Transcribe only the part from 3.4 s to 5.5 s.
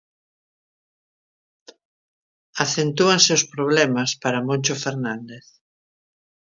problemas para Moncho Fernández.